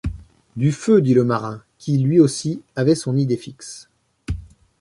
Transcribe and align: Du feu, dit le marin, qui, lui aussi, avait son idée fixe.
Du 0.55 0.71
feu, 0.71 0.99
dit 0.99 1.13
le 1.13 1.23
marin, 1.23 1.61
qui, 1.77 1.99
lui 1.99 2.19
aussi, 2.19 2.63
avait 2.75 2.95
son 2.95 3.15
idée 3.17 3.37
fixe. 3.37 3.87